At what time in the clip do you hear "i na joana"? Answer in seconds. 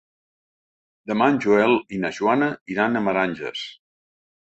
1.99-2.51